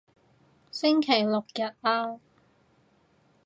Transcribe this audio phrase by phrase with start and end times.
[0.71, 2.19] 星期六日啊